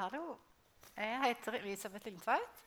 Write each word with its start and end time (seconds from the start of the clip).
Hallo. 0.00 0.38
Jeg 0.96 1.16
heter 1.20 1.58
Elisabeth 1.58 2.06
Lindtveit. 2.08 2.60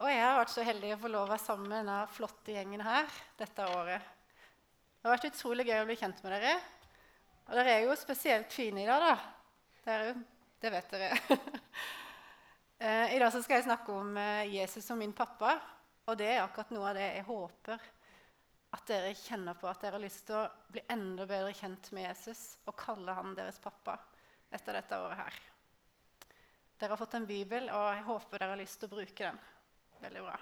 Og 0.00 0.08
jeg 0.08 0.22
har 0.22 0.38
vært 0.38 0.52
så 0.54 0.62
heldig 0.64 0.94
å 0.94 1.00
få 1.02 1.10
lov 1.12 1.26
å 1.26 1.30
være 1.34 1.42
sammen 1.42 1.68
med 1.68 1.82
denne 1.82 1.96
flotte 2.08 2.54
gjengen 2.54 2.80
her 2.80 3.10
dette 3.36 3.66
året. 3.68 4.06
Det 4.96 5.04
har 5.04 5.12
vært 5.12 5.26
utrolig 5.28 5.66
gøy 5.68 5.82
å 5.82 5.90
bli 5.90 5.98
kjent 6.00 6.24
med 6.24 6.32
dere. 6.32 6.54
Og 7.44 7.52
dere 7.58 7.74
er 7.74 7.84
jo 7.84 7.98
spesielt 8.00 8.56
fine 8.56 8.80
i 8.80 8.88
dag, 8.88 9.04
da. 9.04 9.12
Dere, 9.84 10.16
det 10.64 10.72
vet 10.78 10.96
dere. 10.96 11.12
Eh, 12.84 13.14
I 13.14 13.18
dag 13.22 13.30
skal 13.32 13.54
jeg 13.54 13.64
snakke 13.68 13.94
om 13.94 14.16
eh, 14.18 14.50
Jesus 14.50 14.84
som 14.84 14.98
min 14.98 15.14
pappa. 15.16 15.54
Og 16.10 16.18
det 16.18 16.26
er 16.32 16.42
akkurat 16.42 16.72
noe 16.74 16.90
av 16.90 16.98
det 16.98 17.06
jeg 17.06 17.24
håper 17.28 17.86
at 18.76 18.90
dere 18.90 19.14
kjenner 19.16 19.56
på. 19.56 19.70
At 19.70 19.80
dere 19.86 19.96
har 19.96 20.04
lyst 20.04 20.26
til 20.28 20.40
å 20.42 20.48
bli 20.74 20.82
enda 20.92 21.24
bedre 21.30 21.54
kjent 21.56 21.92
med 21.94 22.08
Jesus 22.10 22.44
og 22.66 22.76
kalle 22.82 23.16
han 23.16 23.32
deres 23.38 23.62
pappa 23.62 24.00
etter 24.52 24.80
dette 24.82 25.00
året 25.06 25.22
her. 25.22 25.44
Dere 26.78 26.92
har 26.92 27.00
fått 27.00 27.14
en 27.14 27.26
bibel, 27.26 27.68
og 27.70 27.84
jeg 27.94 28.04
håper 28.08 28.40
dere 28.40 28.54
har 28.54 28.60
lyst 28.60 28.80
til 28.80 28.90
å 28.90 28.96
bruke 28.96 29.28
den. 29.28 29.38
Veldig 30.02 30.24
bra. 30.26 30.34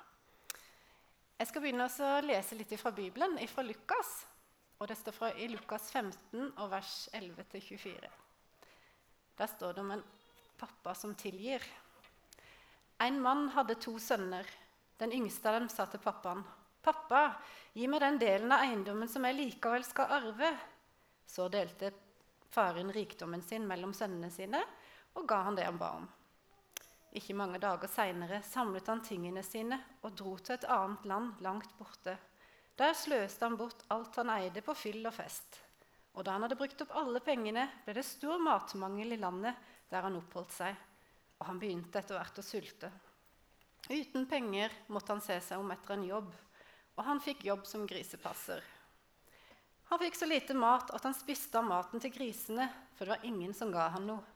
Jeg 1.38 1.50
skal 1.50 1.64
begynne 1.64 1.88
å 1.90 2.10
lese 2.24 2.56
litt 2.56 2.72
fra 2.80 2.92
Bibelen, 2.94 3.36
fra 3.50 3.64
Lukas. 3.66 4.12
Og 4.80 4.88
det 4.88 4.96
står 4.98 5.14
fra 5.14 5.28
i 5.38 5.46
Lukas 5.52 5.90
15, 5.92 6.54
og 6.56 6.70
vers 6.72 6.94
11-24. 7.14 8.10
Der 9.38 9.50
står 9.50 9.76
det 9.76 9.84
om 9.84 9.92
en 9.94 10.04
pappa 10.58 10.94
som 10.94 11.14
tilgir. 11.18 11.62
En 13.02 13.20
mann 13.20 13.48
hadde 13.54 13.76
to 13.82 13.98
sønner. 13.98 14.46
Den 14.98 15.12
yngste 15.12 15.50
av 15.50 15.60
dem 15.60 15.68
sa 15.68 15.86
til 15.86 16.00
pappaen, 16.00 16.44
'Pappa, 16.82 17.36
gi 17.74 17.86
meg 17.86 18.00
den 18.02 18.18
delen 18.18 18.52
av 18.52 18.64
eiendommen 18.64 19.08
som 19.08 19.24
jeg 19.24 19.36
likevel 19.36 19.84
skal 19.86 20.10
arve.' 20.18 20.58
Så 21.26 21.46
delte 21.48 21.92
faren 22.50 22.90
rikdommen 22.92 23.42
sin 23.42 23.66
mellom 23.66 23.94
sønnene 23.94 24.30
sine 24.30 24.60
og 25.14 25.28
ga 25.28 25.42
han 25.46 25.54
det 25.54 25.64
han 25.64 25.78
ba 25.78 25.92
om. 26.00 26.08
Ikke 27.12 27.36
mange 27.36 27.60
dager 27.60 27.90
seinere 27.92 28.40
samlet 28.46 28.88
han 28.88 29.02
tingene 29.04 29.42
sine 29.44 29.76
og 30.00 30.14
dro 30.16 30.36
til 30.38 30.56
et 30.56 30.68
annet 30.70 31.04
land 31.10 31.42
langt 31.44 31.74
borte. 31.76 32.16
Der 32.80 32.94
sløste 32.96 33.44
han 33.44 33.58
bort 33.60 33.84
alt 33.92 34.16
han 34.16 34.32
eide 34.32 34.62
på 34.64 34.74
fyll 34.76 35.04
og 35.04 35.14
fest. 35.18 35.60
Og 36.16 36.24
da 36.24 36.34
han 36.36 36.44
hadde 36.44 36.56
brukt 36.60 36.80
opp 36.84 36.94
alle 36.96 37.20
pengene, 37.24 37.66
ble 37.84 37.96
det 37.96 38.04
stor 38.08 38.40
matmangel 38.40 39.12
i 39.12 39.20
landet 39.20 39.68
der 39.92 40.04
han 40.06 40.16
oppholdt 40.16 40.54
seg, 40.56 40.76
og 41.40 41.48
han 41.48 41.60
begynte 41.60 42.00
etter 42.00 42.16
hvert 42.16 42.40
å 42.40 42.44
sulte. 42.44 42.88
Uten 43.90 44.26
penger 44.30 44.72
måtte 44.92 45.12
han 45.12 45.24
se 45.24 45.36
seg 45.44 45.60
om 45.60 45.72
etter 45.74 45.96
en 45.96 46.06
jobb, 46.08 46.32
og 46.96 47.04
han 47.04 47.20
fikk 47.20 47.44
jobb 47.48 47.66
som 47.68 47.84
grisepasser. 47.88 48.62
Han 49.92 50.00
fikk 50.00 50.16
så 50.16 50.28
lite 50.28 50.56
mat 50.56 50.92
at 50.96 51.04
han 51.04 51.16
spiste 51.16 51.60
av 51.60 51.68
maten 51.68 52.00
til 52.00 52.12
grisene, 52.14 52.70
for 52.96 53.04
det 53.04 53.18
var 53.18 53.26
ingen 53.28 53.52
som 53.56 53.72
ga 53.74 53.90
han 53.92 54.06
noe. 54.08 54.31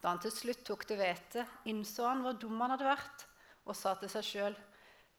Da 0.00 0.08
han 0.08 0.20
til 0.22 0.32
slutt 0.32 0.64
tok 0.64 0.86
til 0.88 1.00
vete, 1.00 1.44
innså 1.68 2.06
han 2.08 2.22
hvor 2.24 2.36
dum 2.40 2.60
han 2.62 2.72
hadde 2.74 2.88
vært, 2.88 3.24
og 3.68 3.76
sa 3.76 3.94
til 4.00 4.10
seg 4.12 4.24
sjøl.: 4.24 4.54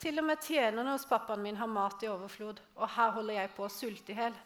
Til 0.01 0.17
og 0.17 0.25
med 0.25 0.41
tjenerne 0.41 0.95
hos 0.95 1.05
pappaen 1.05 1.43
min 1.45 1.59
har 1.59 1.69
mat 1.69 2.01
i 2.01 2.09
overflod, 2.09 2.61
og 2.75 2.89
her 2.95 3.11
holder 3.17 3.37
jeg 3.37 3.51
på 3.53 3.67
å 3.67 3.69
sulte 3.69 4.13
i 4.13 4.17
hjel. 4.17 4.37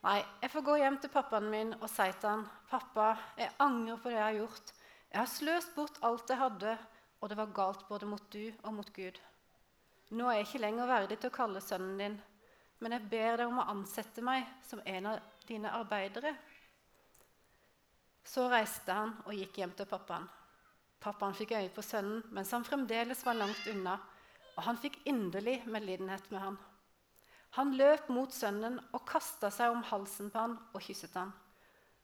Nei, 0.00 0.20
jeg 0.40 0.50
får 0.54 0.64
gå 0.64 0.76
hjem 0.80 0.96
til 1.02 1.12
pappaen 1.12 1.50
min 1.52 1.74
og 1.76 1.88
si 1.92 2.06
til 2.20 2.28
han, 2.30 2.46
'Pappa, 2.70 3.08
jeg 3.36 3.52
angrer 3.60 3.98
på 4.00 4.08
det 4.08 4.16
jeg 4.16 4.24
har 4.24 4.38
gjort.' 4.38 4.72
'Jeg 5.10 5.18
har 5.20 5.26
sløst 5.26 5.74
bort 5.74 5.98
alt 6.02 6.30
jeg 6.30 6.38
hadde, 6.38 6.78
og 7.20 7.28
det 7.28 7.36
var 7.36 7.52
galt 7.52 7.88
både 7.88 8.06
mot 8.06 8.32
du 8.32 8.52
og 8.62 8.74
mot 8.74 8.92
Gud.' 8.92 9.20
'Nå 10.10 10.28
er 10.28 10.38
jeg 10.38 10.46
ikke 10.46 10.64
lenger 10.64 10.86
verdig 10.86 11.18
til 11.18 11.30
å 11.30 11.36
kalle 11.36 11.60
sønnen 11.60 11.98
din, 11.98 12.16
men 12.78 12.92
jeg 12.92 13.10
ber 13.10 13.36
deg 13.36 13.46
om 13.46 13.58
å 13.58 13.68
ansette 13.68 14.22
meg 14.22 14.46
som 14.62 14.80
en 14.86 15.06
av 15.06 15.20
dine 15.46 15.68
arbeidere.' 15.68 16.36
Så 18.24 18.46
reiste 18.52 18.94
han 18.94 19.14
og 19.26 19.34
gikk 19.34 19.60
hjem 19.60 19.72
til 19.76 19.88
pappaen. 19.90 20.28
Pappaen 21.00 21.36
fikk 21.36 21.54
øye 21.56 21.70
på 21.72 21.84
sønnen 21.84 22.24
mens 22.36 22.50
han 22.52 22.66
fremdeles 22.66 23.24
var 23.24 23.38
langt 23.38 23.68
unna, 23.72 23.96
og 24.56 24.66
han 24.66 24.80
fikk 24.80 24.98
inderlig 25.08 25.62
medlidenhet 25.66 26.26
med 26.32 26.44
han. 26.44 26.58
Han 27.56 27.72
løp 27.74 28.10
mot 28.12 28.32
sønnen 28.34 28.76
og 28.92 29.06
kasta 29.08 29.50
seg 29.50 29.72
om 29.74 29.82
halsen 29.88 30.28
på 30.30 30.38
han 30.38 30.58
og 30.74 30.84
kysset 30.84 31.16
han. 31.18 31.32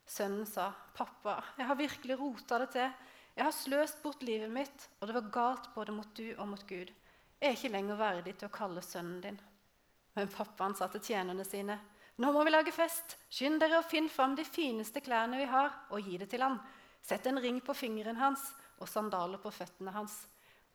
Sønnen 0.06 0.46
sa, 0.46 0.72
'Pappa, 0.94 1.42
jeg 1.58 1.66
har 1.66 1.76
virkelig 1.76 2.18
rota 2.18 2.58
det 2.58 2.70
til. 2.70 2.92
Jeg 3.36 3.44
har 3.44 3.52
sløst 3.52 4.02
bort 4.02 4.22
livet 4.22 4.50
mitt, 4.50 4.88
og 5.00 5.08
det 5.08 5.14
var 5.14 5.30
galt 5.32 5.74
både 5.74 5.92
mot 5.92 6.08
du 6.16 6.34
og 6.38 6.48
mot 6.48 6.66
Gud. 6.66 6.92
Jeg 7.40 7.48
er 7.48 7.56
ikke 7.56 7.72
lenger 7.74 7.96
verdig 7.96 8.36
til 8.38 8.48
å 8.48 8.54
kalle 8.54 8.82
sønnen 8.82 9.20
din.' 9.20 9.40
Men 10.14 10.32
pappaen 10.32 10.74
sa 10.74 10.86
til 10.88 11.00
tjenerne 11.00 11.44
sine, 11.44 11.78
'Nå 12.16 12.32
må 12.32 12.44
vi 12.44 12.50
lage 12.50 12.72
fest. 12.72 13.16
Skynd 13.28 13.60
dere 13.60 13.78
og 13.82 13.84
finn 13.90 14.08
fram 14.08 14.34
de 14.36 14.44
fineste 14.44 15.02
klærne 15.04 15.36
vi 15.36 15.48
har, 15.50 15.72
og 15.90 16.00
gi 16.00 16.16
det 16.16 16.30
til 16.32 16.42
ham. 16.42 16.58
Sett 17.02 17.26
en 17.26 17.40
ring 17.40 17.60
på 17.60 17.74
fingeren 17.76 18.16
hans 18.16 18.40
og 18.80 18.88
sandaler 18.88 19.38
på 19.38 19.52
føttene 19.52 19.92
hans, 19.92 20.26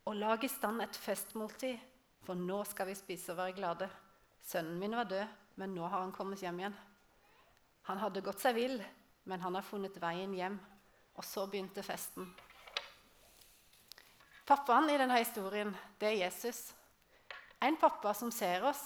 og 0.06 0.16
lag 0.16 0.44
i 0.44 0.50
stand 0.50 0.82
et 0.82 0.98
festmåltid, 0.98 1.78
for 2.26 2.38
nå 2.38 2.64
skal 2.66 2.88
vi 2.88 2.96
spise 2.96 3.34
og 3.34 3.42
være 3.42 3.58
glade.' 3.58 3.90
Sønnen 4.42 4.80
min 4.80 4.96
var 4.98 5.06
død, 5.06 5.28
men 5.56 5.76
nå 5.76 5.86
har 5.86 6.02
han 6.02 6.12
kommet 6.12 6.42
hjem 6.42 6.60
igjen. 6.60 6.78
Han 7.90 7.98
hadde 7.98 8.24
gått 8.26 8.42
seg 8.42 8.56
vill, 8.56 8.80
men 9.30 9.42
han 9.42 9.56
har 9.56 9.66
funnet 9.66 10.00
veien 10.02 10.34
hjem. 10.34 10.58
Og 11.18 11.26
så 11.28 11.46
begynte 11.46 11.84
festen. 11.84 12.26
Pappaen 14.48 14.90
i 14.90 14.98
denne 14.98 15.20
historien, 15.20 15.76
det 16.00 16.08
er 16.10 16.24
Jesus. 16.24 16.72
En 17.62 17.78
pappa 17.78 18.14
som 18.18 18.32
ser 18.34 18.66
oss, 18.66 18.82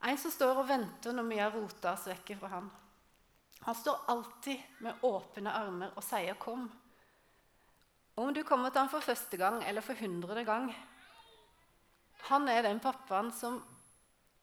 en 0.00 0.18
som 0.18 0.32
står 0.32 0.62
og 0.62 0.68
venter 0.68 1.12
når 1.12 1.26
vi 1.28 1.40
har 1.40 1.52
rota 1.52 1.92
oss 1.92 2.06
vekk 2.08 2.34
fra 2.40 2.52
han. 2.54 2.70
Han 3.60 3.76
står 3.76 4.06
alltid 4.08 4.60
med 4.80 5.02
åpne 5.04 5.52
armer 5.52 5.92
og 5.96 6.04
sier 6.04 6.34
'kom'. 6.34 6.70
Om 8.14 8.34
du 8.34 8.42
kommer 8.44 8.70
til 8.70 8.80
han 8.80 8.88
for 8.88 9.00
første 9.00 9.36
gang 9.36 9.64
eller 9.64 9.80
for 9.80 9.94
hundrede 9.94 10.44
gang 10.44 10.74
Han 12.28 12.48
er 12.48 12.62
den 12.62 12.80
pappaen 12.80 13.32
som 13.32 13.64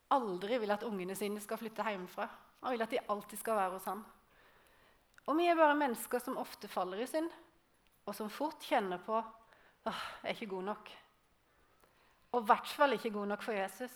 aldri 0.09 0.57
vil 0.57 0.72
at 0.72 0.84
ungene 0.84 1.16
sine 1.16 1.41
skal 1.41 1.57
flytte 1.57 1.84
hjemmefra. 1.84 2.28
Han 2.62 2.72
vil 2.72 2.81
at 2.81 2.89
de 2.89 3.00
alltid 3.09 3.39
skal 3.39 3.56
være 3.56 3.72
hos 3.72 3.85
han. 3.85 4.06
Og 5.28 5.38
vi 5.38 5.45
er 5.47 5.56
bare 5.56 5.75
mennesker 5.75 6.19
som 6.19 6.38
ofte 6.38 6.68
faller 6.68 6.97
i 7.03 7.07
synd, 7.07 7.29
og 8.06 8.16
som 8.16 8.29
fort 8.29 8.63
kjenner 8.63 8.97
på 8.97 9.13
åh, 9.13 10.03
jeg 10.24 10.29
er 10.29 10.35
ikke 10.35 10.56
god 10.56 10.63
nok. 10.63 10.91
Og 12.31 12.41
i 12.41 12.45
hvert 12.45 12.68
fall 12.68 12.94
ikke 12.94 13.09
god 13.12 13.28
nok 13.28 13.44
for 13.44 13.51
Jesus. 13.51 13.91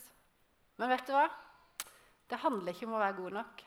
Men 0.77 0.89
vet 0.89 1.07
du 1.07 1.13
hva? 1.15 1.29
Det 2.31 2.39
handler 2.39 2.71
ikke 2.71 2.87
om 2.87 2.95
å 2.95 3.01
være 3.01 3.17
god 3.17 3.35
nok. 3.35 3.61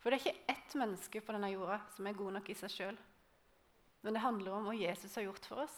For 0.00 0.08
det 0.08 0.18
er 0.18 0.22
ikke 0.24 0.52
ett 0.54 0.74
menneske 0.80 1.20
på 1.20 1.34
denne 1.34 1.50
jorda 1.52 1.76
som 1.92 2.06
er 2.08 2.16
god 2.16 2.38
nok 2.38 2.46
i 2.48 2.56
seg 2.56 2.72
sjøl. 2.72 2.98
Men 4.00 4.16
det 4.16 4.22
handler 4.22 4.54
om 4.56 4.68
hva 4.70 4.76
Jesus 4.78 5.16
har 5.18 5.26
gjort 5.26 5.48
for 5.50 5.64
oss. 5.66 5.74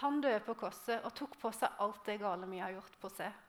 Han 0.00 0.22
døde 0.24 0.40
på 0.46 0.54
korset 0.56 1.04
og 1.04 1.12
tok 1.16 1.36
på 1.40 1.50
seg 1.56 1.82
alt 1.84 2.00
det 2.08 2.16
gale 2.22 2.48
vi 2.48 2.60
har 2.62 2.72
gjort 2.72 2.96
på 3.02 3.10
seg. 3.12 3.42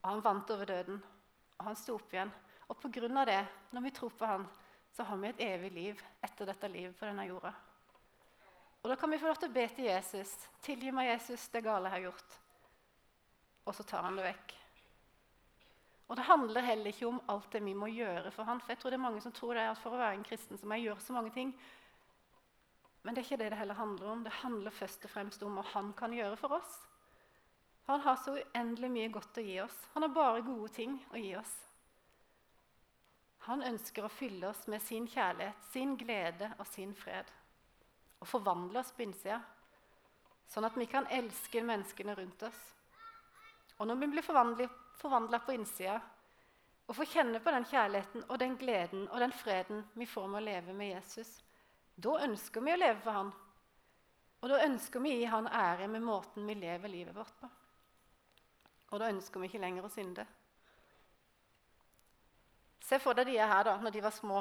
Og 0.00 0.08
han 0.08 0.24
vant 0.24 0.52
over 0.54 0.68
døden, 0.68 1.00
og 1.58 1.66
han 1.66 1.76
sto 1.76 1.96
opp 1.98 2.12
igjen. 2.14 2.32
Og 2.68 2.78
på 2.80 2.90
grunn 2.92 3.20
av 3.20 3.28
det, 3.28 3.40
når 3.74 3.84
vi 3.84 3.92
tror 3.98 4.14
på 4.16 4.28
han, 4.28 4.46
så 4.94 5.04
har 5.08 5.20
vi 5.20 5.28
et 5.28 5.42
evig 5.44 5.72
liv 5.74 6.04
etter 6.24 6.48
dette 6.48 6.70
livet 6.72 6.96
på 6.96 7.08
denne 7.08 7.26
jorda. 7.28 7.52
Og 8.78 8.88
Da 8.88 8.96
kan 8.96 9.10
vi 9.10 9.18
få 9.18 9.28
lov 9.28 9.40
til 9.42 9.50
å 9.50 9.56
be 9.56 9.66
til 9.74 9.88
Jesus. 9.90 10.32
Tilgi 10.64 10.92
meg, 10.94 11.10
Jesus, 11.10 11.48
det 11.52 11.64
gale 11.66 11.90
jeg 11.90 11.96
har 11.96 12.06
gjort. 12.08 12.38
Og 13.66 13.76
så 13.76 13.84
tar 13.84 14.06
han 14.06 14.16
det 14.16 14.28
vekk. 14.30 14.54
Og 16.08 16.16
Det 16.16 16.24
handler 16.24 16.64
heller 16.64 16.86
ikke 16.88 17.06
om 17.06 17.20
alt 17.28 17.52
det 17.52 17.60
vi 17.64 17.74
må 17.76 17.86
gjøre 17.92 18.30
for 18.32 18.48
han, 18.48 18.60
for 18.60 18.72
jeg 18.72 18.80
tror 18.80 18.90
det 18.90 18.96
er 18.96 19.06
mange 19.06 19.20
som 19.20 19.32
tror 19.32 19.54
det 19.54 19.62
er 19.62 19.70
at 19.74 19.80
for 19.82 19.92
å 19.92 20.00
være 20.00 20.16
en 20.16 20.24
kristen 20.24 20.58
så 20.58 20.66
må 20.66 20.78
jeg 20.78 20.88
gjøre 20.88 21.04
så 21.04 21.12
mange 21.12 21.32
ting. 21.34 21.52
Men 23.02 23.14
det 23.14 23.20
er 23.20 23.26
ikke 23.28 23.40
det 23.42 23.50
det 23.52 23.58
heller 23.58 23.76
handler 23.76 24.12
om. 24.12 24.24
Det 24.24 24.32
handler 24.40 24.74
først 24.74 25.04
og 25.04 25.10
fremst 25.12 25.42
om 25.44 25.58
hva 25.58 25.64
han 25.74 25.92
kan 25.96 26.12
gjøre 26.16 26.36
for 26.40 26.56
oss. 26.56 26.78
Han 27.88 28.00
har 28.04 28.16
så 28.20 28.34
uendelig 28.36 28.90
mye 28.92 29.12
godt 29.12 29.40
å 29.40 29.44
gi 29.44 29.60
oss. 29.62 29.76
Han 29.94 30.04
har 30.04 30.12
bare 30.12 30.44
gode 30.44 30.68
ting 30.76 30.96
å 31.12 31.20
gi 31.20 31.34
oss. 31.38 31.54
Han 33.48 33.62
ønsker 33.64 34.04
å 34.04 34.12
fylle 34.12 34.50
oss 34.50 34.66
med 34.68 34.82
sin 34.84 35.06
kjærlighet, 35.08 35.62
sin 35.72 35.94
glede 35.96 36.50
og 36.58 36.66
sin 36.68 36.92
fred. 36.96 37.30
Og 38.20 38.28
forvandle 38.28 38.82
oss 38.82 38.90
på 38.92 39.06
innsida, 39.06 39.38
sånn 40.52 40.66
at 40.68 40.76
vi 40.76 40.88
kan 40.90 41.08
elske 41.12 41.62
menneskene 41.64 42.16
rundt 42.18 42.44
oss. 42.48 42.60
Og 43.78 43.88
når 43.88 44.02
vi 44.02 44.10
blir 44.12 44.26
forvandla 44.98 45.40
på 45.44 45.54
innsida 45.54 45.98
og 46.88 46.96
får 46.96 47.10
kjenne 47.12 47.40
på 47.44 47.52
den 47.52 47.66
kjærligheten 47.68 48.24
og 48.28 48.38
den 48.40 48.56
gleden 48.60 49.04
og 49.08 49.20
den 49.20 49.34
freden 49.36 49.84
vi 49.98 50.06
får 50.08 50.26
med 50.30 50.40
å 50.40 50.46
leve 50.46 50.74
med 50.76 50.94
Jesus, 50.94 51.30
da 51.96 52.16
ønsker 52.24 52.64
vi 52.64 52.72
å 52.72 52.80
leve 52.80 53.00
for 53.04 53.18
han. 53.18 53.32
Og 54.38 54.52
da 54.52 54.60
ønsker 54.64 55.02
vi 55.02 55.12
å 55.12 55.18
gi 55.18 55.30
han 55.32 55.50
ære 55.50 55.88
med 55.90 56.04
måten 56.06 56.46
vi 56.46 56.54
lever 56.56 56.92
livet 56.92 57.16
vårt 57.16 57.34
på. 57.40 57.48
Og 58.92 59.02
da 59.02 59.10
ønsker 59.10 59.42
vi 59.42 59.50
ikke 59.50 59.60
lenger 59.60 59.84
å 59.84 59.92
synde. 59.92 60.24
Se 62.88 62.96
for 63.02 63.18
deg 63.18 63.28
de 63.28 63.36
her 63.36 63.66
da, 63.66 63.74
når 63.82 63.92
de 63.92 64.04
var 64.06 64.14
små. 64.14 64.40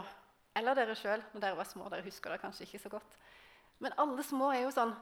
Eller 0.56 0.78
dere 0.78 0.96
sjøl 0.96 1.24
når 1.34 1.44
dere 1.44 1.58
var 1.58 1.68
små. 1.68 1.90
Dere 1.92 2.06
husker 2.06 2.32
det 2.32 2.42
kanskje 2.46 2.68
ikke 2.68 2.84
så 2.86 2.94
godt. 2.94 3.18
Men 3.84 3.98
alle 4.00 4.24
små 4.24 4.54
er 4.54 4.64
jo 4.64 4.74
sånn 4.74 4.94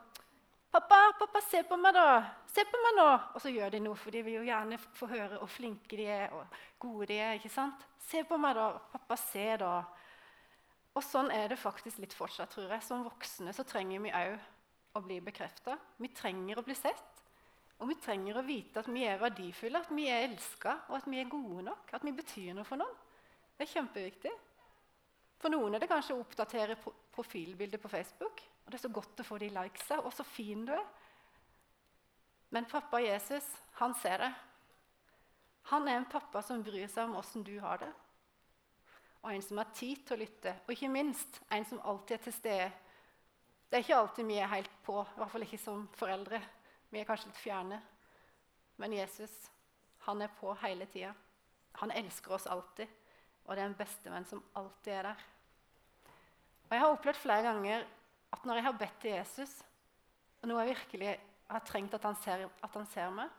'Pappa, 0.76 1.14
pappa, 1.20 1.40
se 1.42 1.62
på 1.64 1.78
meg, 1.80 1.94
da! 1.96 2.18
Se 2.52 2.66
på 2.68 2.80
meg 2.84 2.98
nå!' 2.98 3.12
Og 3.32 3.40
så 3.40 3.48
gjør 3.48 3.70
de 3.72 3.80
noe, 3.80 3.96
for 3.96 4.12
de 4.12 4.24
vil 4.26 4.34
jo 4.42 4.42
gjerne 4.44 4.76
få 5.00 5.08
høre 5.08 5.38
hvor 5.40 5.48
flinke 5.48 5.96
de 5.96 6.08
er, 6.12 6.34
og 6.36 6.58
gode 6.84 7.08
de 7.14 7.20
er. 7.24 7.38
ikke 7.38 7.52
sant? 7.54 7.86
'Se 8.04 8.26
på 8.28 8.36
meg, 8.36 8.58
da! 8.58 8.66
Pappa, 8.92 9.16
se, 9.16 9.46
da!' 9.62 9.86
Og 10.96 11.04
sånn 11.04 11.32
er 11.32 11.48
det 11.48 11.60
faktisk 11.62 12.02
litt 12.04 12.14
fortsatt, 12.14 12.52
tror 12.52 12.68
jeg. 12.68 12.84
Som 12.84 13.06
voksne 13.08 13.54
så 13.56 13.64
trenger 13.64 14.04
vi 14.04 14.12
òg 14.20 14.36
å 15.00 15.04
bli 15.06 15.22
bekrefta. 15.24 15.78
Vi 15.96 16.12
trenger 16.12 16.60
å 16.60 16.66
bli 16.68 16.76
sett. 16.76 17.24
Og 17.80 17.88
vi 17.94 17.96
trenger 17.96 18.36
å 18.36 18.44
vite 18.44 18.84
at 18.84 18.92
vi 18.92 19.08
er 19.08 19.24
verdifulle, 19.24 19.80
at 19.80 19.96
vi 19.96 20.10
er 20.12 20.28
elska, 20.28 20.76
og 20.90 20.98
at 21.00 21.08
vi 21.08 21.24
er 21.24 21.32
gode 21.32 21.64
nok. 21.70 21.96
At 21.96 22.04
vi 22.04 22.12
betyr 22.12 22.52
noe 22.52 22.68
for 22.68 22.84
noen. 22.84 23.00
Det 23.56 23.64
er 23.64 23.74
kjempeviktig. 23.78 24.36
For 25.42 25.52
noen 25.52 25.76
er 25.76 25.84
det 25.84 25.90
kanskje 25.92 26.16
å 26.16 26.22
oppdatere 26.24 26.78
profilbildet 27.16 27.82
på 27.82 27.92
Facebook. 27.92 28.42
Og 28.66 28.72
det 28.72 28.80
er 28.80 28.86
så 28.88 28.94
godt 28.94 29.22
å 29.22 29.28
få 29.28 29.38
de 29.42 29.52
likesa, 29.54 30.00
og 30.02 30.14
så 30.16 30.26
fin 30.26 30.64
du 30.66 30.74
er. 30.74 30.86
Men 32.56 32.68
pappa 32.70 33.02
Jesus, 33.04 33.46
han 33.82 33.94
ser 34.00 34.24
det. 34.24 34.32
Han 35.70 35.88
er 35.90 36.00
en 36.00 36.10
pappa 36.10 36.42
som 36.46 36.64
bryr 36.64 36.88
seg 36.88 37.10
om 37.10 37.18
åssen 37.20 37.44
du 37.44 37.56
har 37.60 37.82
det. 37.82 37.92
Og 39.26 39.32
en 39.34 39.42
som 39.42 39.58
har 39.58 39.72
tid 39.74 40.04
til 40.06 40.16
å 40.16 40.22
lytte. 40.22 40.54
Og 40.66 40.76
ikke 40.76 40.92
minst 40.94 41.42
en 41.50 41.66
som 41.66 41.82
alltid 41.82 42.20
er 42.20 42.24
til 42.24 42.36
stede. 42.36 42.68
Det 43.66 43.80
er 43.80 43.86
ikke 43.86 43.98
alltid 43.98 44.30
vi 44.30 44.38
er 44.38 44.52
helt 44.52 44.76
på, 44.86 45.00
i 45.02 45.20
hvert 45.20 45.32
fall 45.34 45.46
ikke 45.48 45.60
som 45.60 45.88
foreldre. 45.98 46.40
Vi 46.94 47.02
er 47.02 47.08
kanskje 47.10 47.32
litt 47.32 47.42
fjerne. 47.42 47.80
Men 48.78 48.94
Jesus, 48.94 49.34
han 50.06 50.22
er 50.22 50.34
på 50.40 50.54
hele 50.62 50.86
tida. 50.94 51.16
Han 51.82 51.92
elsker 51.92 52.38
oss 52.38 52.46
alltid. 52.48 52.88
Og 53.46 53.54
det 53.54 53.64
er 53.64 53.70
en 53.70 53.78
bestevenn 53.78 54.28
som 54.30 54.44
alltid 54.58 54.92
er 54.96 55.10
der. 55.12 55.24
Og 56.66 56.74
Jeg 56.74 56.82
har 56.82 56.96
opplevd 56.96 57.22
flere 57.22 57.46
ganger 57.46 57.86
at 58.34 58.46
når 58.46 58.60
jeg 58.60 58.66
har 58.66 58.78
bedt 58.80 59.00
til 59.02 59.16
Jesus, 59.16 59.54
og 60.42 60.50
nå 60.50 60.58
jeg 60.60 60.74
virkelig 60.74 61.12
har 61.50 61.66
trengt 61.66 61.94
at 61.94 62.08
han 62.08 62.18
ser, 62.24 62.48
at 62.50 62.74
han 62.74 62.88
ser 62.90 63.14
meg, 63.14 63.30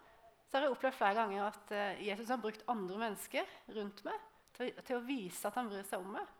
så 0.47 0.57
har 0.57 0.67
jeg 0.67 0.77
opplevd 0.77 0.97
flere 0.97 1.19
ganger 1.19 1.43
at 1.49 1.75
uh, 1.75 2.07
Jesus 2.07 2.31
har 2.31 2.41
brukt 2.43 2.63
andre 2.71 3.01
mennesker 3.03 3.51
rundt 3.77 4.05
meg 4.07 4.23
til, 4.57 4.71
til, 4.87 4.97
å 4.97 5.05
vise 5.07 5.49
at 5.49 5.59
han 5.59 5.69
bryr 5.71 5.85
seg 5.87 6.05
om 6.05 6.15
meg. 6.15 6.31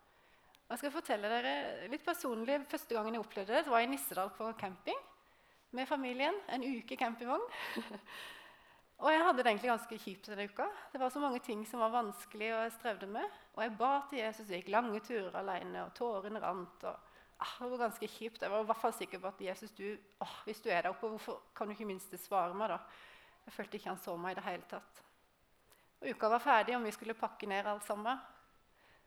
Og 0.67 0.75
jeg 0.75 0.83
skal 0.83 0.95
fortelle 0.95 1.31
dere 1.31 1.91
litt 1.91 2.07
personlig. 2.07 2.61
Første 2.71 2.97
gangen 2.97 3.15
jeg 3.15 3.23
opplevde 3.23 3.55
det, 3.55 3.67
det 3.67 3.75
var 3.75 3.83
i 3.83 3.91
Nissedal 3.91 4.33
på 4.35 4.49
camping 4.59 4.99
med 5.77 5.91
familien. 5.91 6.39
En 6.55 6.65
uke 6.65 6.99
campingvogn. 6.99 7.45
og 8.97 9.13
jeg 9.13 9.25
hadde 9.27 9.43
det 9.43 9.51
egentlig 9.51 9.69
ganske 9.69 9.99
kjipt 10.01 10.29
denne 10.31 10.47
uka. 10.49 10.67
Det 10.93 11.01
var 11.01 11.11
så 11.13 11.21
mange 11.21 11.41
ting 11.45 11.67
som 11.69 11.83
var 11.85 11.93
vanskelig 11.93 12.49
og 12.55 12.63
jeg 12.65 12.77
strevde 12.79 13.09
med. 13.13 13.35
Og 13.53 13.61
jeg 13.61 13.75
ba 13.77 13.91
til 14.09 14.23
Jesus, 14.23 14.49
gikk 14.49 14.71
lange 14.73 15.03
turer 15.05 15.37
alene, 15.37 15.83
og 15.85 15.93
tårene 15.99 16.41
rant. 16.41 16.87
og 16.89 17.19
ah, 17.37 17.53
Det 17.61 17.69
var 17.75 17.83
ganske 17.85 18.09
kjipt. 18.09 18.41
Jeg 18.41 18.53
var 18.53 18.65
i 18.65 18.71
hvert 18.71 18.81
fall 18.81 18.95
sikker 18.97 19.21
på 19.21 19.29
at 19.29 19.43
Jesus, 19.51 19.75
du, 19.77 19.85
oh, 20.25 20.39
hvis 20.47 20.65
du 20.65 20.71
er 20.71 20.87
der 20.87 20.95
oppe, 20.95 21.11
hvorfor 21.13 21.43
kan 21.57 21.69
du 21.69 21.77
ikke 21.77 21.89
minst 21.89 22.17
svare 22.25 22.57
meg? 22.57 22.73
da? 22.73 22.81
Jeg 23.45 23.55
følte 23.59 23.77
ikke 23.77 23.93
han 23.93 24.01
så 24.01 24.17
meg 24.17 24.33
i 24.33 24.39
det 24.41 24.47
hele 24.47 24.71
tatt. 24.71 25.03
Og 26.01 26.09
Uka 26.09 26.33
var 26.33 26.45
ferdig, 26.45 26.77
og 26.79 26.89
vi 26.89 26.95
skulle 26.97 27.19
pakke 27.19 27.49
ned 27.53 27.69
alt 27.69 27.85
sammen. 27.85 28.25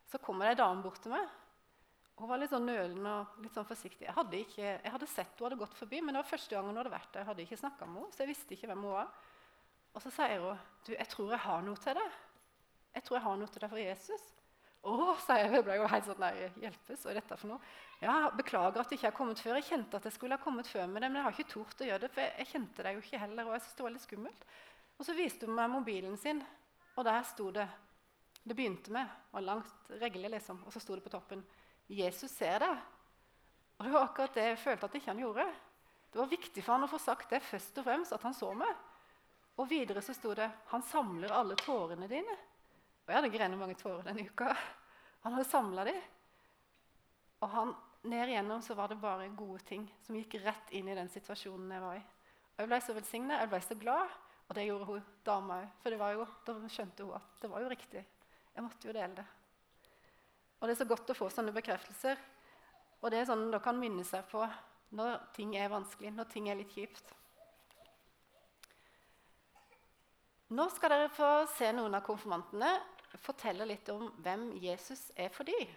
Så 0.09 0.21
kommer 0.21 0.45
det 0.45 0.53
ei 0.53 0.61
dame 0.61 0.85
bort 0.85 1.01
til 1.01 1.15
meg. 1.15 1.25
Hun 2.19 2.29
var 2.29 2.41
litt 2.41 2.53
sånn 2.53 2.65
nølende 2.67 3.11
og 3.23 3.41
litt 3.41 3.57
sånn 3.57 3.67
forsiktig. 3.67 4.05
Jeg 4.05 4.15
hadde, 4.15 4.37
ikke, 4.45 4.63
jeg 4.69 4.93
hadde 4.93 5.09
sett 5.09 5.33
hun 5.39 5.47
hadde 5.47 5.59
gått 5.63 5.77
forbi, 5.77 6.01
men 6.03 6.13
det 6.13 6.21
var 6.21 6.29
første 6.29 6.55
gang 6.55 6.69
hun 6.69 6.77
hadde 6.77 6.93
vært 6.93 7.11
der. 7.13 7.23
Jeg 7.23 7.29
hadde 7.31 7.45
ikke 7.45 7.59
med 7.63 8.01
henne, 8.03 8.13
så 8.13 8.23
jeg 8.23 8.31
visste 8.35 8.55
ikke 8.55 8.69
hvem 8.69 8.85
hun 8.85 8.97
var. 8.99 9.13
Og 9.93 10.03
så 10.03 10.11
sier 10.13 10.39
hun, 10.39 10.59
du, 10.85 10.91
'Jeg 10.93 11.07
tror 11.07 11.31
jeg 11.31 11.39
har 11.39 11.61
noe 11.61 11.75
til 11.75 11.95
deg.' 11.95 12.17
'Jeg 12.95 13.03
tror 13.03 13.17
jeg 13.17 13.23
har 13.23 13.37
noe 13.37 13.47
til 13.47 13.61
deg 13.61 13.69
for 13.69 13.77
Jesus.' 13.77 14.33
'Å', 14.83 15.15
sier 15.19 15.37
jeg. 15.43 15.51
Jeg 15.53 15.63
ble 15.63 15.75
jo 15.75 15.87
helt 15.91 16.05
sånn 16.05 16.21
nei, 16.23 16.33
'Hjelpes, 16.55 17.03
hva 17.03 17.11
er 17.11 17.19
dette 17.19 17.37
for 17.37 17.47
noe?' 17.47 17.61
'Ja, 18.01 18.29
Beklager 18.29 18.79
at 18.79 18.91
jeg 18.91 18.99
ikke 18.99 19.09
har 19.11 19.17
kommet 19.17 19.39
før. 19.39 19.55
Jeg 19.59 19.67
kjente 19.67 19.97
at 19.97 20.03
jeg 20.07 20.13
skulle 20.13 20.37
ha 20.37 20.43
kommet 20.43 20.67
før 20.67 20.87
med 20.87 21.01
det, 21.01 21.09
men 21.11 21.19
jeg 21.19 21.23
har 21.23 21.35
ikke 21.35 21.51
tort 21.51 21.81
å 21.81 21.89
gjøre 21.89 21.99
det, 22.05 22.11
for 22.11 22.21
jeg, 22.21 22.47
kjente 22.47 22.83
deg 22.83 22.95
jo 22.95 23.03
ikke 23.03 23.19
heller.' 23.19 23.47
Og 23.47 23.53
jeg 23.53 23.61
syntes 23.61 23.75
det 23.75 23.83
var 23.83 23.95
litt 23.95 24.07
skummelt. 24.07 24.45
Og 24.99 25.05
så 25.05 25.15
viste 25.15 25.45
hun 25.45 25.55
meg 25.55 25.69
mobilen 25.69 26.17
sin, 26.17 26.43
og 26.95 27.05
der 27.05 27.23
sto 27.23 27.51
det 27.51 27.67
Det 28.47 28.55
begynte 28.55 28.89
med 28.89 29.05
var 29.31 29.41
langt 29.41 29.89
regle, 29.99 30.29
liksom, 30.31 30.63
og 30.65 30.71
så 30.73 30.79
sto 30.79 30.95
det 30.95 31.03
på 31.03 31.11
toppen 31.11 31.43
'Jesus 31.89 32.31
ser 32.31 32.59
deg'. 32.59 32.79
Og 33.79 33.85
Det 33.85 33.93
var 33.93 34.03
akkurat 34.03 34.33
det 34.33 34.43
jeg 34.43 34.59
følte 34.59 34.85
at 34.85 34.95
ikke 34.95 35.11
han 35.11 35.19
gjorde. 35.19 35.45
Det 36.11 36.19
var 36.19 36.27
viktig 36.27 36.63
for 36.63 36.73
han 36.73 36.83
å 36.83 36.89
få 36.89 36.97
sagt 36.97 37.29
det 37.29 37.41
først 37.43 37.77
og 37.77 37.85
fremst, 37.85 38.13
at 38.13 38.23
han 38.23 38.33
så 38.33 38.53
meg. 38.53 38.75
Og 39.59 39.67
videre 39.67 40.01
så 40.01 40.13
sto 40.15 40.33
det 40.33 40.51
'Han 40.67 40.81
samler 40.81 41.31
alle 41.31 41.55
tårene 41.55 42.07
dine'. 42.07 42.37
Og 43.05 43.07
jeg 43.07 43.15
hadde 43.15 43.37
grene 43.37 43.57
mange 43.57 43.75
tårer 43.75 44.03
denne 44.03 44.23
uka. 44.23 44.55
Han 45.23 45.33
hadde 45.33 45.49
samla 45.49 45.83
dem. 45.83 46.01
Og 47.41 47.49
han, 47.49 47.75
ned 48.03 48.29
igjennom 48.29 48.61
så 48.61 48.75
var 48.75 48.87
det 48.87 48.99
bare 49.01 49.27
gode 49.35 49.59
ting 49.59 49.85
som 50.03 50.15
gikk 50.15 50.35
rett 50.43 50.71
inn 50.75 50.87
i 50.87 50.95
den 50.95 51.09
situasjonen 51.09 51.71
jeg 51.71 51.81
var 51.81 51.95
i. 51.95 51.99
Og 52.55 52.59
Jeg 52.59 52.67
ble 52.67 52.79
så 52.81 52.93
velsigna, 52.93 53.39
jeg 53.39 53.49
ble 53.49 53.61
så 53.61 53.75
glad. 53.79 54.15
Og 54.49 54.55
det 54.55 54.65
gjorde 54.65 54.85
hun 54.85 55.03
dama 55.23 55.59
òg. 55.61 55.67
For 55.83 55.91
jo, 56.13 56.25
da 56.45 56.55
skjønte 56.67 57.03
hun 57.03 57.15
at 57.15 57.41
det 57.41 57.49
var 57.51 57.61
jo 57.61 57.69
riktig. 57.69 58.05
Jeg 58.55 58.63
måtte 58.63 58.87
jo 58.87 58.93
dele 58.93 59.15
det. 59.15 59.25
Og 60.59 60.67
det 60.67 60.73
er 60.73 60.81
så 60.81 60.89
godt 60.89 61.13
å 61.13 61.15
få 61.15 61.29
sånne 61.29 61.53
bekreftelser. 61.55 62.17
Og 62.99 63.11
det 63.11 63.21
er 63.21 63.29
sånn 63.29 63.45
dere 63.47 63.63
kan 63.63 63.79
minne 63.79 64.03
seg 64.03 64.25
på 64.31 64.41
når 64.97 65.19
ting 65.35 65.53
er 65.55 65.71
vanskelig, 65.71 66.11
når 66.11 66.31
ting 66.33 66.49
er 66.49 66.59
litt 66.59 66.73
kjipt. 66.73 67.13
Nå 70.49 70.65
skal 70.73 70.89
dere 70.89 71.09
få 71.13 71.27
se 71.53 71.67
noen 71.77 71.93
av 71.93 72.01
konfirmantene 72.01 72.71
fortelle 73.21 73.67
litt 73.69 73.89
om 73.93 74.07
hvem 74.23 74.49
Jesus 74.57 75.11
er 75.15 75.29
for 75.29 75.45
dem. 75.45 75.69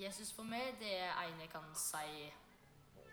Jesus 0.00 0.32
for 0.32 0.48
meg, 0.48 0.78
det 0.80 0.94
er 0.96 1.12
en 1.26 1.44
jeg 1.44 1.52
kan 1.52 1.68
si 1.76 2.30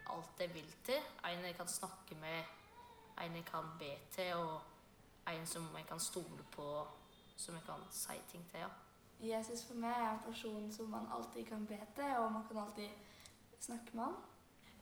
alt 0.07 0.39
jeg 0.39 0.53
vil 0.55 0.71
til. 0.87 1.03
En 1.27 1.43
jeg 1.43 1.59
kan 1.59 1.67
snakke 1.67 2.15
med, 2.23 2.55
en 3.19 3.35
jeg 3.35 3.45
kan 3.51 3.75
be 3.79 3.91
til, 4.15 4.33
og 4.39 5.27
en 5.27 5.47
som 5.47 5.67
jeg 5.75 5.91
kan 5.91 5.99
stole 5.99 6.47
på, 6.55 6.87
som 7.35 7.59
jeg 7.59 7.67
kan 7.67 7.89
si 7.91 8.21
ting 8.31 8.47
til. 8.47 8.63
ja. 8.63 8.86
Jesus 9.19 9.65
for 9.65 9.79
meg 9.81 9.91
er 9.91 10.11
en 10.11 10.25
person 10.25 10.71
som 10.71 10.89
man 10.93 11.07
alltid 11.13 11.45
kan 11.45 11.65
be 11.65 11.79
til, 11.95 12.17
og 12.17 12.31
man 12.31 12.43
kan 12.47 12.57
alltid 12.57 12.89
snakke 13.59 13.89
med 13.93 14.03
ham. 14.03 14.17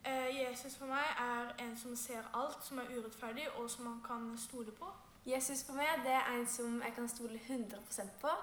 Uh, 0.06 0.42
Jesus 0.42 0.76
for 0.78 0.86
meg 0.86 1.06
er 1.20 1.54
en 1.64 1.78
som 1.78 1.96
ser 1.96 2.28
alt 2.34 2.64
som 2.64 2.78
er 2.78 2.92
urettferdig, 2.98 3.48
og 3.52 3.70
som 3.70 3.86
man 3.86 4.02
kan 4.06 4.38
stole 4.38 4.72
på. 4.72 4.92
Jesus 5.26 5.64
for 5.66 5.74
meg 5.74 6.04
det 6.06 6.14
er 6.14 6.28
en 6.36 6.46
som 6.48 6.82
jeg 6.84 6.94
kan 6.94 7.08
stole 7.10 7.40
100% 7.40 8.20
på, 8.22 8.34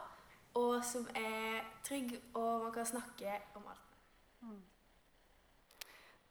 og 0.55 0.85
som 0.85 1.06
er 1.15 1.61
trygg, 1.85 2.17
og 2.35 2.65
man 2.65 2.73
kan 2.73 2.87
snakke 2.87 3.37
om 3.55 3.69
alt. 3.71 3.99
Mm. 4.41 4.62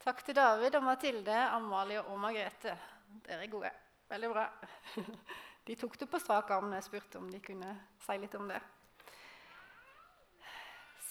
Takk 0.04 0.24
til 0.26 0.36
David 0.36 0.74
og 0.74 0.82
Mathilde, 0.82 1.38
Amalie 1.48 2.02
og 2.02 2.20
Margrethe. 2.20 2.76
Dere 3.24 3.44
er 3.44 3.50
gode. 3.50 3.70
Veldig 4.10 4.30
bra. 4.30 4.48
De 5.66 5.74
tok 5.78 6.00
det 6.00 6.08
på 6.10 6.18
strak 6.18 6.50
arm 6.50 6.70
da 6.70 6.80
jeg 6.80 6.88
spurte 6.88 7.20
om 7.20 7.28
de 7.30 7.38
kunne 7.40 7.76
si 8.02 8.16
litt 8.18 8.34
om 8.34 8.48
det. 8.50 8.58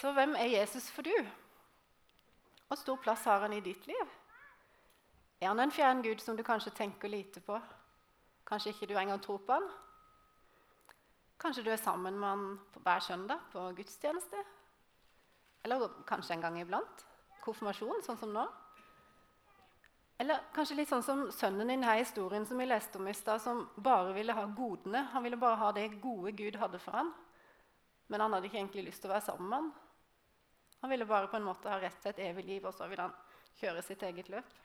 Så 0.01 0.11
hvem 0.17 0.33
er 0.33 0.49
Jesus 0.49 0.87
for 0.89 1.05
du? 1.05 1.13
Hvor 2.67 2.79
stor 2.79 2.97
plass 3.03 3.25
har 3.29 3.43
han 3.43 3.53
i 3.53 3.61
ditt 3.61 3.85
liv? 3.87 4.13
Er 5.41 5.51
han 5.51 5.59
en 5.59 5.73
fjern 5.73 6.01
gud 6.01 6.21
som 6.23 6.37
du 6.37 6.41
kanskje 6.43 6.73
tenker 6.73 7.11
lite 7.11 7.41
på? 7.45 7.59
Kanskje 8.47 8.73
ikke 8.73 8.87
du 8.89 8.95
engang 8.97 9.21
tror 9.21 9.43
på 9.45 9.53
han? 9.53 9.67
Kanskje 11.41 11.63
du 11.65 11.69
er 11.69 11.77
sammen 11.81 12.17
med 12.17 12.29
han 12.29 12.47
hver 12.81 12.99
søndag 12.99 13.43
på 13.51 13.67
gudstjeneste? 13.77 14.41
Eller 15.63 15.85
kanskje 16.09 16.33
en 16.33 16.47
gang 16.47 16.57
iblant? 16.61 17.05
Konfirmasjon, 17.45 18.01
sånn 18.01 18.17
som 18.17 18.33
nå? 18.33 18.47
Eller 20.21 20.41
kanskje 20.53 20.79
litt 20.79 20.89
sånn 20.89 21.05
som 21.05 21.23
sønnen 21.33 21.69
din 21.69 21.85
her 21.85 21.99
i 21.99 22.03
historien 22.03 22.45
som 22.45 22.57
vi 22.57 22.65
leste 22.65 22.97
om 22.97 23.09
i 23.09 23.13
stad, 23.17 23.41
som 23.41 23.67
bare 23.77 24.17
ville 24.17 24.33
ha 24.33 24.47
godene. 24.49 25.05
Han 25.13 25.25
ville 25.25 25.37
bare 25.37 25.61
ha 25.61 25.71
det 25.77 25.87
gode 26.01 26.33
Gud 26.37 26.57
hadde 26.61 26.81
for 26.81 26.97
han. 26.97 27.13
Men 28.09 28.25
han 28.25 28.33
hadde 28.33 28.49
ikke 28.49 28.63
egentlig 28.63 28.89
lyst 28.89 29.05
til 29.05 29.09
å 29.09 29.15
være 29.15 29.29
sammen 29.29 29.49
med 29.49 29.57
ham. 29.59 29.71
Han 30.81 30.89
ville 30.89 31.05
bare 31.05 31.29
på 31.29 31.37
en 31.37 31.45
måte 31.45 31.69
ha 31.69 31.77
rett 31.81 31.99
til 32.01 32.11
et 32.11 32.23
evig 32.29 32.45
liv, 32.45 32.65
og 32.65 32.73
så 32.73 32.87
ville 32.89 33.05
han 33.05 33.13
kjøre 33.59 33.83
sitt 33.85 34.01
eget 34.03 34.31
løp. 34.33 34.55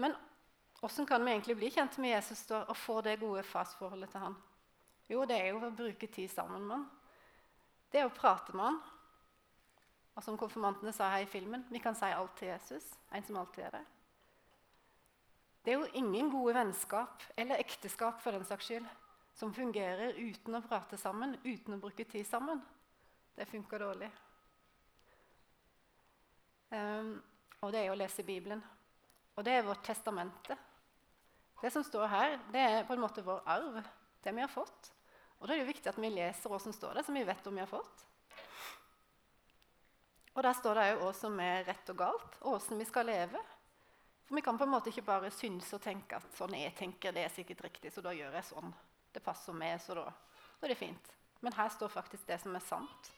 Men 0.00 0.16
åssen 0.80 1.06
kan 1.06 1.24
vi 1.24 1.34
egentlig 1.34 1.58
bli 1.60 1.70
kjent 1.74 1.98
med 2.00 2.14
Jesus 2.14 2.46
da, 2.48 2.64
og 2.64 2.76
få 2.76 3.00
det 3.04 3.20
gode 3.20 3.44
fastforholdet 3.44 4.10
til 4.14 4.24
han? 4.24 4.38
Jo, 5.12 5.26
det 5.28 5.36
er 5.36 5.52
jo 5.52 5.60
å 5.66 5.74
bruke 5.76 6.08
tid 6.08 6.30
sammen 6.32 6.64
med 6.64 6.78
han. 6.78 6.88
Det 7.92 8.00
er 8.00 8.08
å 8.08 8.16
prate 8.16 8.56
med 8.56 8.70
han. 8.70 8.80
Og 10.16 10.24
som 10.24 10.36
konfirmantene 10.40 10.92
sa 10.96 11.10
her 11.12 11.24
i 11.24 11.28
filmen, 11.28 11.64
vi 11.72 11.80
kan 11.80 11.96
si 11.96 12.08
alt 12.08 12.34
til 12.40 12.48
Jesus. 12.48 12.86
En 13.12 13.24
som 13.24 13.36
alltid 13.40 13.66
er 13.66 13.76
der. 13.76 13.88
Det 15.62 15.72
er 15.72 15.78
jo 15.78 15.92
ingen 16.00 16.30
gode 16.32 16.56
vennskap, 16.56 17.22
eller 17.36 17.60
ekteskap 17.62 18.20
for 18.24 18.34
den 18.34 18.44
saks 18.48 18.66
skyld, 18.66 18.88
som 19.38 19.52
fungerer 19.54 20.16
uten 20.18 20.58
å 20.58 20.64
prate 20.64 20.98
sammen, 21.00 21.36
uten 21.44 21.76
å 21.76 21.80
bruke 21.80 22.04
tid 22.08 22.26
sammen. 22.26 22.60
Det 23.36 23.48
funker 23.48 23.82
dårlig. 23.82 24.10
Um, 26.72 27.16
og 27.60 27.72
det 27.72 27.82
er 27.82 27.92
å 27.92 27.98
lese 27.98 28.24
Bibelen. 28.26 28.62
Og 29.36 29.44
det 29.44 29.56
er 29.56 29.66
vårt 29.66 29.84
testamente. 29.86 30.56
Det 31.62 31.70
som 31.70 31.84
står 31.86 32.08
her, 32.10 32.38
det 32.52 32.62
er 32.62 32.86
på 32.88 32.96
en 32.96 33.02
måte 33.04 33.24
vår 33.24 33.44
arv, 33.46 33.78
det 34.24 34.34
vi 34.34 34.42
har 34.42 34.50
fått. 34.50 34.90
Og 35.38 35.46
da 35.46 35.54
er 35.54 35.62
det 35.62 35.72
viktig 35.72 35.90
at 35.90 36.00
vi 36.00 36.10
leser 36.10 36.50
hva 36.50 36.58
som 36.62 36.74
står 36.74 36.98
der, 36.98 37.06
så 37.06 37.14
vi 37.14 37.24
vet 37.26 37.46
om 37.46 37.54
vi 37.54 37.62
har 37.62 37.70
fått. 37.70 38.04
Og 40.32 40.42
der 40.42 40.56
står 40.56 40.78
det 40.78 40.86
òg 40.94 41.02
hva 41.04 41.12
som 41.16 41.40
er 41.44 41.64
rett 41.68 41.92
og 41.92 41.98
galt, 41.98 42.38
og 42.40 42.56
hvordan 42.56 42.80
vi 42.80 42.88
skal 42.88 43.08
leve. 43.08 43.40
For 44.26 44.34
Vi 44.34 44.42
kan 44.42 44.58
på 44.58 44.64
en 44.64 44.72
måte 44.72 44.90
ikke 44.90 45.06
bare 45.06 45.30
synse 45.34 45.76
og 45.76 45.82
tenke 45.84 46.16
at 46.16 46.36
sånn 46.36 46.54
jeg 46.56 46.74
tenker, 46.78 47.12
det 47.12 47.26
er 47.26 47.34
sikkert 47.34 47.64
riktig, 47.66 47.92
så 47.92 48.04
da 48.04 48.14
gjør 48.16 48.38
jeg 48.38 48.48
sånn. 48.48 48.74
Det 49.12 49.22
passer 49.22 49.52
meg, 49.52 49.76
så 49.82 49.98
da, 49.98 50.06
da 50.08 50.66
er 50.66 50.72
det 50.72 50.80
fint. 50.80 51.10
Men 51.42 51.52
her 51.58 51.68
står 51.74 51.92
faktisk 51.92 52.26
det 52.26 52.38
som 52.40 52.54
er 52.56 52.64
sant. 52.64 53.12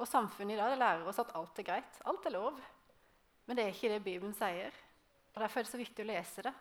Og 0.00 0.08
samfunnet 0.08 0.56
i 0.56 0.60
dag 0.60 0.78
lærer 0.80 1.08
oss 1.08 1.20
at 1.20 1.34
alt 1.36 1.58
er 1.60 1.66
greit. 1.66 1.98
Alt 2.08 2.26
er 2.26 2.32
lov. 2.32 2.60
Men 3.46 3.58
det 3.58 3.66
er 3.66 3.74
ikke 3.74 3.92
det 3.92 4.04
Bibelen 4.04 4.34
sier. 4.36 4.72
Og 5.34 5.42
Derfor 5.42 5.60
er 5.60 5.66
det 5.66 5.72
så 5.74 5.80
viktig 5.80 6.04
å 6.04 6.08
lese 6.08 6.44
det. 6.46 6.54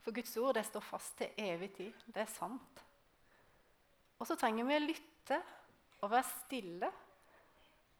For 0.00 0.16
Guds 0.16 0.32
ord 0.40 0.56
det 0.56 0.64
står 0.66 0.84
fast 0.84 1.18
til 1.20 1.38
evig 1.38 1.70
tid. 1.76 2.02
Det 2.10 2.24
er 2.24 2.32
sant. 2.32 2.82
Og 4.18 4.26
så 4.28 4.36
trenger 4.40 4.66
vi 4.66 4.76
å 4.76 4.82
lytte 4.82 5.38
og 6.00 6.10
være 6.10 6.26
stille. 6.32 6.90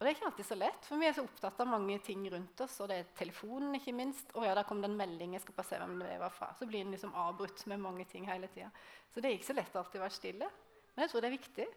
Og 0.01 0.03
det 0.03 0.09
er 0.09 0.15
ikke 0.17 0.27
alltid 0.31 0.47
så 0.47 0.55
lett, 0.57 0.85
for 0.89 0.97
vi 0.97 1.05
er 1.05 1.13
så 1.13 1.23
opptatt 1.27 1.59
av 1.61 1.69
mange 1.69 1.99
ting 2.01 2.23
rundt 2.33 2.61
oss. 2.65 2.79
Og 2.81 2.89
det 2.89 2.97
er 2.97 3.09
telefonen, 3.17 3.75
ikke 3.77 3.93
minst. 3.93 4.33
Og 4.33 4.47
ja, 4.47 4.55
der 4.57 4.65
kom 4.65 4.81
det 4.81 4.89
en 4.89 4.97
melding, 4.97 5.35
jeg 5.37 5.43
skal 5.45 5.55
bare 5.59 5.69
se 5.69 5.79
hvem 5.81 5.95
det 6.01 6.15
var 6.23 6.33
fra. 6.33 6.49
Så 6.57 6.67
blir 6.69 6.81
en 6.81 6.95
liksom 6.95 7.13
avbrutt 7.21 7.63
med 7.69 7.83
mange 7.85 8.07
ting 8.09 8.25
hele 8.29 8.49
tida. 8.49 8.71
Så 9.13 9.21
det 9.21 9.29
er 9.29 9.37
ikke 9.37 9.51
så 9.51 9.57
lett 9.59 9.77
alltid 9.77 10.01
å 10.01 10.05
være 10.07 10.17
stille. 10.17 10.51
Men 10.95 11.05
jeg 11.05 11.13
tror 11.13 11.21
det 11.21 11.29
er 11.29 11.37
viktig. 11.37 11.67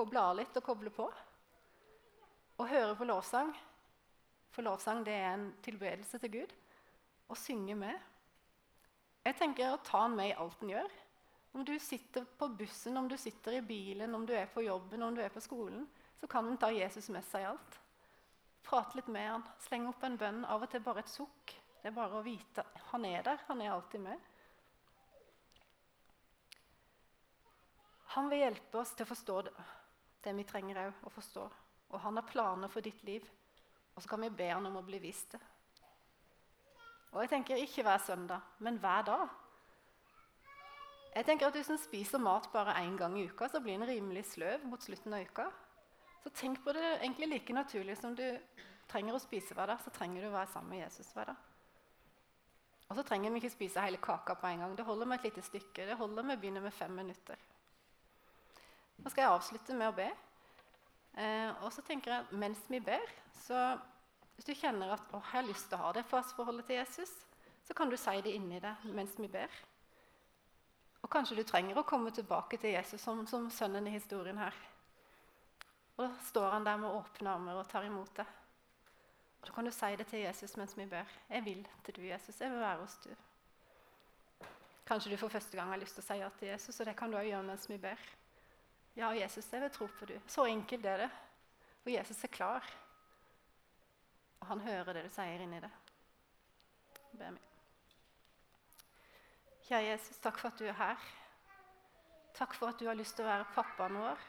Koble 0.00 0.24
av 0.24 0.38
litt 0.40 0.56
og 0.56 0.64
koble 0.64 0.92
på. 0.96 1.10
Og 2.56 2.68
høre 2.70 2.94
på 2.96 3.04
lovsang. 3.08 3.50
For 4.54 4.64
lovsang 4.64 5.02
det 5.04 5.14
er 5.14 5.32
en 5.34 5.48
tilbedelse 5.64 6.18
til 6.22 6.32
Gud. 6.38 6.54
Og 7.28 7.36
synge 7.36 7.74
med. 7.76 7.96
Jeg 9.26 9.36
tenker 9.40 9.74
å 9.74 9.82
ta 9.84 10.04
han 10.04 10.14
med 10.16 10.30
i 10.30 10.38
alt 10.38 10.62
en 10.62 10.72
gjør. 10.72 10.92
Om 11.56 11.64
du 11.66 11.74
sitter 11.80 12.24
på 12.38 12.48
bussen, 12.52 12.96
om 12.96 13.08
du 13.08 13.16
sitter 13.16 13.58
i 13.58 13.64
bilen, 13.64 14.14
om 14.14 14.26
du 14.28 14.32
er 14.36 14.48
på 14.52 14.62
jobben, 14.64 15.02
om 15.02 15.14
du 15.16 15.22
er 15.24 15.32
på 15.32 15.40
skolen, 15.40 15.86
så 16.20 16.28
kan 16.28 16.46
en 16.46 16.58
ta 16.60 16.68
Jesus 16.72 17.08
med 17.12 17.24
seg 17.24 17.42
i 17.42 17.48
alt. 17.48 17.78
Prate 18.66 18.98
litt 18.98 19.08
med 19.12 19.28
han, 19.30 19.44
slenge 19.64 19.92
opp 19.92 20.04
en 20.06 20.18
bønn. 20.20 20.44
Av 20.44 20.62
og 20.62 20.70
til 20.70 20.84
bare 20.84 21.04
et 21.04 21.12
sukk. 21.12 21.54
Det 21.80 21.90
er 21.90 21.96
bare 21.96 22.18
å 22.18 22.24
vite 22.24 22.64
han 22.90 23.04
er 23.08 23.22
der. 23.26 23.42
Han 23.48 23.62
er 23.62 23.74
alltid 23.74 24.04
med. 24.04 24.24
Han 28.16 28.30
vil 28.32 28.46
hjelpe 28.46 28.80
oss 28.80 28.94
til 28.96 29.04
å 29.04 29.10
forstå 29.12 29.40
det, 29.46 29.52
det 30.24 30.32
vi 30.38 30.46
trenger 30.48 30.86
å 30.88 31.12
forstå. 31.12 31.44
Og 31.90 32.00
han 32.00 32.16
har 32.18 32.26
planer 32.28 32.68
for 32.72 32.84
ditt 32.84 33.02
liv. 33.04 33.26
Og 33.94 34.02
så 34.02 34.08
kan 34.08 34.20
vi 34.20 34.30
be 34.30 34.48
han 34.50 34.66
om 34.66 34.78
å 34.80 34.84
bli 34.84 35.00
vist 35.00 35.32
det. 35.32 35.40
Og 37.14 37.22
jeg 37.22 37.32
tenker 37.32 37.62
ikke 37.62 37.84
hver 37.86 38.02
søndag, 38.04 38.40
men 38.58 38.76
hver 38.82 39.04
dag. 39.06 39.28
Jeg 41.16 41.24
tenker 41.24 41.46
at 41.46 41.54
Hvis 41.56 41.70
en 41.72 41.80
spiser 41.80 42.20
mat 42.20 42.50
bare 42.52 42.74
én 42.84 42.96
gang 42.96 43.18
i 43.18 43.24
uka, 43.24 43.48
så 43.48 43.60
blir 43.60 43.74
en 43.74 43.88
rimelig 43.88 44.26
sløv 44.34 44.66
mot 44.68 44.82
slutten 44.82 45.14
av 45.14 45.22
uka. 45.24 45.46
Så 46.22 46.30
tenk 46.30 46.60
på 46.64 46.72
det 46.72 46.82
egentlig 46.82 47.28
like 47.28 47.52
naturlig 47.52 47.96
som 47.96 48.14
du 48.14 48.24
trenger 48.90 49.14
å 49.14 49.22
spise 49.22 49.54
hver 49.54 49.66
dag, 49.66 49.80
så 49.80 49.90
trenger 49.90 50.22
du 50.22 50.28
å 50.28 50.34
være 50.34 50.52
sammen 50.52 50.74
med 50.74 50.82
Jesus 50.82 51.12
hver 51.14 51.30
dag. 51.30 51.36
Og 52.88 52.98
så 52.98 53.02
trenger 53.02 53.32
vi 53.32 53.40
ikke 53.40 53.50
spise 53.50 53.82
hele 53.82 53.98
kaka 54.02 54.36
på 54.38 54.46
en 54.46 54.62
gang. 54.62 54.76
Det 54.76 54.84
holder 54.84 55.06
med 55.06 55.18
et 55.18 55.30
lite 55.30 55.42
stykke. 55.42 55.86
Det 55.88 55.96
holder 55.98 56.22
med 56.22 56.36
å 56.36 56.40
begynne 56.40 56.62
med 56.62 56.74
fem 56.74 56.92
minutter. 56.94 57.40
Nå 58.98 59.10
skal 59.10 59.24
jeg 59.24 59.32
avslutte 59.32 59.74
med 59.74 59.88
å 59.90 59.96
be. 59.96 60.10
Eh, 61.16 61.52
og 61.64 61.72
så 61.72 61.82
tenker 61.84 62.12
jeg 62.12 62.40
mens 62.40 62.60
vi 62.68 62.80
ber, 62.84 63.04
så 63.46 63.78
hvis 64.36 64.50
du 64.50 64.52
kjenner 64.52 64.92
at 64.92 65.14
å, 65.16 65.20
jeg 65.22 65.32
har 65.32 65.46
lyst 65.48 65.70
til 65.70 65.78
å 65.78 65.86
ha 65.86 65.94
det 65.96 66.04
forholdet 66.10 66.68
til 66.68 66.76
Jesus, 66.76 67.12
så 67.64 67.74
kan 67.74 67.90
du 67.90 67.96
si 67.98 68.14
det 68.22 68.34
inni 68.36 68.60
deg 68.62 68.84
mens 68.94 69.16
vi 69.18 69.28
ber. 69.32 69.52
Og 71.02 71.10
kanskje 71.10 71.38
du 71.38 71.44
trenger 71.46 71.78
å 71.78 71.86
komme 71.86 72.12
tilbake 72.12 72.58
til 72.60 72.74
Jesus 72.74 73.00
som, 73.02 73.24
som 73.30 73.48
sønnen 73.50 73.86
i 73.88 73.94
historien 73.94 74.38
her. 74.38 74.56
Og 75.96 76.04
da 76.04 76.10
står 76.28 76.50
han 76.52 76.66
der 76.66 76.80
med 76.82 76.92
åpne 76.92 77.32
armer 77.32 77.60
og 77.60 77.68
tar 77.70 77.86
imot 77.86 78.12
det. 78.18 78.26
Og 79.40 79.46
Da 79.48 79.54
kan 79.54 79.64
du 79.64 79.70
si 79.70 79.96
det 79.96 80.06
til 80.10 80.24
Jesus 80.26 80.56
mens 80.56 80.76
vi 80.76 80.86
ber. 80.86 81.06
'Jeg 81.30 81.44
vil 81.44 81.68
til 81.84 81.94
du, 81.96 82.02
Jesus. 82.02 82.40
Jeg 82.40 82.50
vil 82.50 82.60
være 82.60 82.80
hos 82.80 82.96
du.' 83.04 83.16
Kanskje 84.86 85.10
du 85.10 85.16
for 85.16 85.28
første 85.28 85.56
gang 85.56 85.70
har 85.70 85.78
lyst 85.78 85.94
til 85.94 86.02
å 86.04 86.06
si 86.06 86.18
ja 86.20 86.28
til 86.38 86.48
Jesus, 86.48 86.80
og 86.80 86.86
det 86.86 86.96
kan 86.96 87.10
du 87.10 87.16
òg 87.16 87.26
gjøre 87.26 87.42
mens 87.42 87.70
vi 87.70 87.78
ber. 87.78 87.98
Ja, 88.96 89.10
Jesus, 89.12 89.52
jeg 89.52 89.60
vil 89.60 89.70
tro 89.70 89.86
på 89.98 90.08
du. 90.08 90.14
Så 90.26 90.46
enkelt 90.48 90.86
er 90.86 91.04
det. 91.04 91.10
Og 91.84 91.92
Jesus 91.92 92.24
er 92.24 92.32
klar. 92.32 92.64
Og 94.40 94.46
han 94.46 94.60
hører 94.60 94.96
det 94.96 95.04
du 95.04 95.10
sier 95.12 95.42
inni 95.44 95.60
det. 95.60 95.72
Be 97.16 97.28
meg. 97.34 97.42
Kjære 99.66 99.90
Jesus, 99.90 100.18
takk 100.22 100.38
for 100.40 100.48
at 100.48 100.60
du 100.62 100.64
er 100.70 100.78
her. 100.78 101.04
Takk 102.36 102.54
for 102.54 102.70
at 102.70 102.80
du 102.80 102.86
har 102.88 102.96
lyst 102.96 103.16
til 103.18 103.26
å 103.26 103.30
være 103.30 103.48
pappaen 103.54 103.98
vår. 103.98 104.24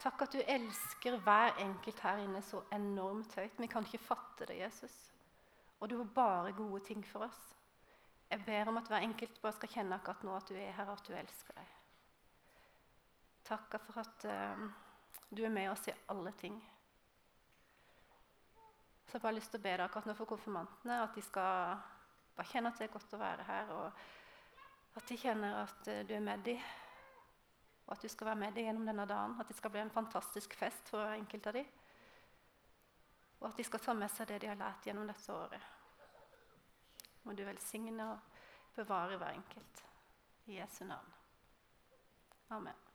Takk 0.00 0.24
at 0.24 0.34
du 0.36 0.40
elsker 0.40 1.18
hver 1.24 1.58
enkelt 1.60 2.02
her 2.04 2.22
inne 2.22 2.42
så 2.44 2.62
enormt 2.72 3.34
høyt. 3.36 3.58
Vi 3.58 3.68
kan 3.70 3.86
ikke 3.86 4.02
fatte 4.04 4.46
det, 4.48 4.60
Jesus. 4.62 4.94
Og 5.80 5.90
du 5.90 5.96
har 5.98 6.14
bare 6.14 6.54
gode 6.56 6.84
ting 6.86 7.02
for 7.06 7.26
oss. 7.26 7.40
Jeg 8.30 8.44
ber 8.46 8.70
om 8.70 8.78
at 8.78 8.88
hver 8.88 9.04
enkelt 9.04 9.42
bare 9.42 9.58
skal 9.58 9.74
kjenne 9.74 9.96
akkurat 9.98 10.22
nå 10.24 10.36
at 10.38 10.48
du 10.48 10.54
er 10.54 10.72
her, 10.76 10.86
og 10.86 11.00
at 11.00 11.08
du 11.08 11.16
elsker 11.18 11.56
deg. 11.56 11.79
Takk 13.50 13.80
for 13.82 13.98
at 13.98 14.24
uh, 14.30 14.60
du 15.30 15.42
er 15.42 15.50
med 15.50 15.72
oss 15.72 15.88
i 15.90 15.94
alle 16.12 16.30
ting. 16.38 16.54
Så 19.06 19.16
jeg 19.16 19.18
har 19.18 19.24
bare 19.24 19.38
lyst 19.40 19.50
til 19.50 19.58
å 19.58 19.64
be 19.64 19.72
deg 19.72 19.82
akkurat 19.88 20.06
nå 20.06 20.14
for 20.14 20.30
konfirmantene 20.30 21.00
at 21.02 21.16
de 21.18 21.24
skal 21.26 21.80
bare 22.36 22.46
kjenne 22.46 22.70
at 22.70 22.78
det 22.78 22.86
er 22.86 22.92
godt 22.92 23.16
å 23.16 23.18
være 23.18 23.46
her, 23.48 23.72
og 23.74 25.00
at 25.00 25.10
de 25.10 25.18
kjenner 25.18 25.56
at 25.64 25.90
uh, 25.90 26.02
du 26.06 26.14
er 26.14 26.22
med 26.22 26.44
dem. 26.46 26.62
Og 27.88 27.96
at 27.96 28.04
du 28.06 28.12
skal 28.12 28.28
være 28.28 28.38
med 28.44 28.54
dem 28.54 28.68
gjennom 28.68 28.86
denne 28.86 29.06
dagen. 29.10 29.34
At 29.42 29.48
det 29.50 29.56
skal 29.58 29.72
bli 29.74 29.80
en 29.82 29.90
fantastisk 29.90 30.54
fest 30.54 30.92
for 30.92 31.10
enkelte 31.10 31.50
av 31.50 31.56
dem. 31.58 31.72
Og 33.40 33.48
at 33.48 33.58
de 33.58 33.66
skal 33.66 33.82
ta 33.82 33.94
med 33.98 34.12
seg 34.14 34.28
det 34.30 34.44
de 34.44 34.50
har 34.52 34.60
lært 34.60 34.86
gjennom 34.86 35.10
dette 35.10 35.34
året. 35.34 35.64
Må 37.24 37.34
du 37.34 37.42
velsigne 37.48 38.06
og 38.12 38.38
bevare 38.76 39.18
hver 39.18 39.34
enkelt. 39.40 39.82
I 40.46 40.60
Jesu 40.60 40.84
navn. 40.84 41.10
Amen. 42.54 42.89